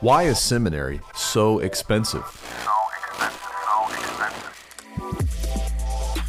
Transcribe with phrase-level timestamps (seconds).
[0.00, 2.24] Why is seminary so expensive?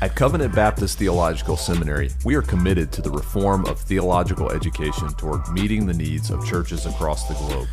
[0.00, 5.48] At Covenant Baptist Theological Seminary, we are committed to the reform of theological education toward
[5.48, 7.66] meeting the needs of churches across the globe.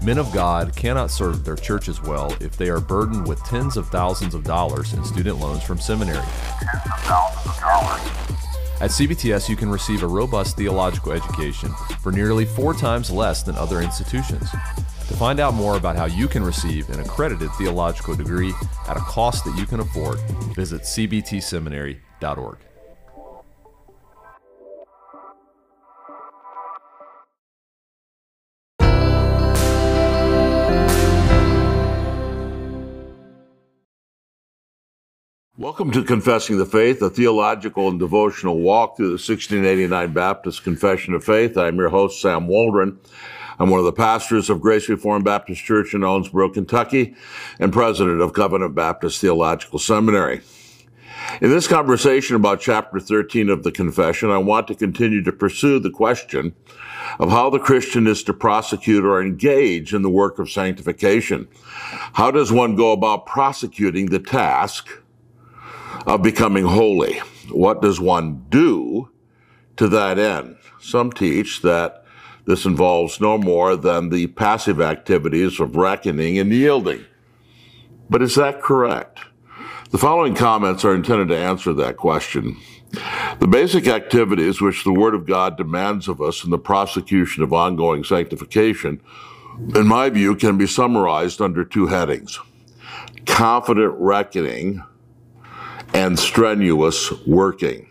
[0.00, 3.88] Men of God cannot serve their churches well if they are burdened with tens of
[3.88, 6.24] thousands of dollars in student loans from seminary.
[8.82, 11.70] At CBTS, you can receive a robust theological education
[12.00, 14.50] for nearly four times less than other institutions.
[14.50, 18.52] To find out more about how you can receive an accredited theological degree
[18.88, 20.18] at a cost that you can afford,
[20.56, 22.58] visit cbtseminary.org.
[35.62, 41.14] Welcome to Confessing the Faith, a theological and devotional walk through the 1689 Baptist Confession
[41.14, 41.56] of Faith.
[41.56, 42.98] I'm your host, Sam Waldron.
[43.60, 47.14] I'm one of the pastors of Grace Reformed Baptist Church in Owensboro, Kentucky,
[47.60, 50.40] and president of Covenant Baptist Theological Seminary.
[51.40, 55.78] In this conversation about chapter 13 of the Confession, I want to continue to pursue
[55.78, 56.56] the question
[57.20, 61.46] of how the Christian is to prosecute or engage in the work of sanctification.
[62.14, 65.01] How does one go about prosecuting the task
[66.06, 67.18] of becoming holy.
[67.50, 69.10] What does one do
[69.76, 70.56] to that end?
[70.80, 72.04] Some teach that
[72.44, 77.04] this involves no more than the passive activities of reckoning and yielding.
[78.10, 79.20] But is that correct?
[79.90, 82.56] The following comments are intended to answer that question.
[83.40, 87.52] The basic activities which the Word of God demands of us in the prosecution of
[87.52, 89.00] ongoing sanctification,
[89.74, 92.38] in my view, can be summarized under two headings.
[93.24, 94.82] Confident reckoning
[95.94, 97.88] and strenuous working.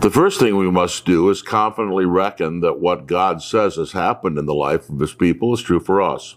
[0.00, 4.36] The first thing we must do is confidently reckon that what God says has happened
[4.36, 6.36] in the life of his people is true for us.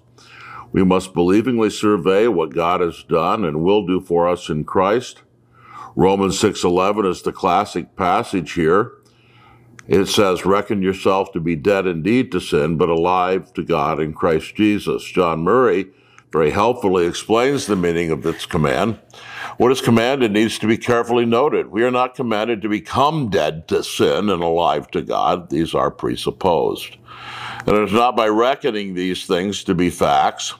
[0.71, 5.21] We must believingly survey what God has done and will do for us in Christ.
[5.95, 8.91] Romans 6:11 is the classic passage here.
[9.87, 14.13] It says, "Reckon yourself to be dead indeed to sin, but alive to God in
[14.13, 15.87] Christ Jesus." John Murray
[16.31, 18.99] very helpfully explains the meaning of this command.
[19.57, 21.71] What is commanded needs to be carefully noted.
[21.71, 25.49] We are not commanded to become dead to sin and alive to God.
[25.49, 26.97] These are presupposed.
[27.65, 30.55] And it is not by reckoning these things to be facts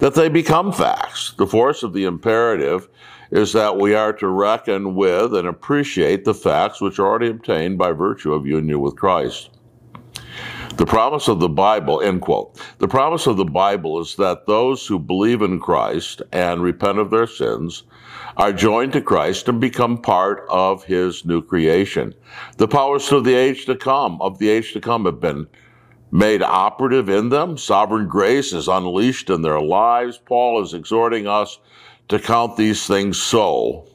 [0.00, 1.34] that they become facts.
[1.36, 2.88] The force of the imperative
[3.30, 7.78] is that we are to reckon with and appreciate the facts which are already obtained
[7.78, 9.50] by virtue of union with Christ.
[10.76, 12.60] The promise of the Bible, end quote.
[12.78, 17.10] The promise of the Bible is that those who believe in Christ and repent of
[17.10, 17.84] their sins
[18.36, 22.12] are joined to Christ and become part of his new creation.
[22.56, 25.46] The powers of the age to come, of the age to come have been
[26.10, 27.56] made operative in them.
[27.56, 30.18] Sovereign grace is unleashed in their lives.
[30.18, 31.60] Paul is exhorting us
[32.08, 33.86] to count these things so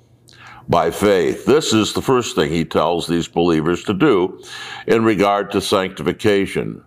[0.69, 1.45] by faith.
[1.45, 4.39] This is the first thing he tells these believers to do
[4.85, 6.83] in regard to sanctification.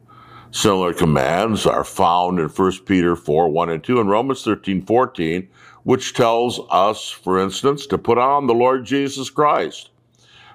[0.52, 5.48] Similar commands are found in 1 Peter 4, 1 and 2 and Romans 13, 14,
[5.82, 9.90] which tells us, for instance, to put on the Lord Jesus Christ.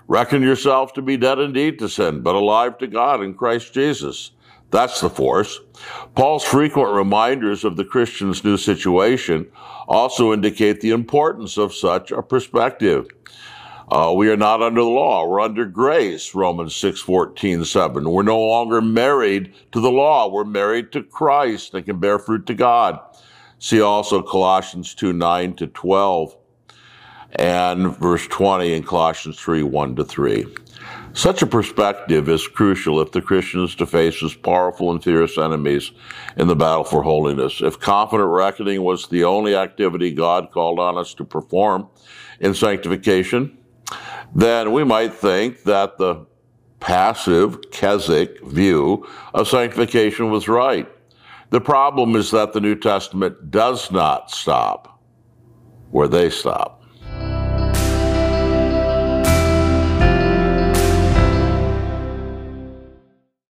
[0.07, 4.31] Reckon yourself to be dead indeed to sin, but alive to God in Christ Jesus.
[4.69, 5.59] That's the force.
[6.15, 9.47] Paul's frequent reminders of the Christian's new situation
[9.87, 13.07] also indicate the importance of such a perspective.
[13.89, 15.25] Uh, we are not under the law.
[15.25, 18.09] We're under grace, Romans 6, 14, 7.
[18.09, 20.27] We're no longer married to the law.
[20.27, 22.99] We're married to Christ and can bear fruit to God.
[23.59, 26.35] See also Colossians 2, 9 to 12
[27.33, 30.45] and verse 20 in Colossians 3, 1 to 3.
[31.17, 35.39] Such a perspective is crucial if the Christian is to face his powerful and fierce
[35.39, 35.91] enemies
[36.37, 37.59] in the battle for holiness.
[37.59, 41.87] If confident reckoning was the only activity God called on us to perform
[42.39, 43.57] in sanctification,
[44.35, 46.27] then we might think that the
[46.79, 50.87] passive Keswick view of sanctification was right.
[51.49, 55.01] The problem is that the New Testament does not stop
[55.89, 56.76] where they stop.